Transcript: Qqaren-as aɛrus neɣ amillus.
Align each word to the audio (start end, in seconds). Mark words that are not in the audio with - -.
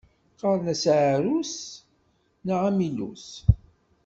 Qqaren-as 0.33 0.83
aɛrus 0.95 1.53
neɣ 2.45 2.59
amillus. 2.69 3.27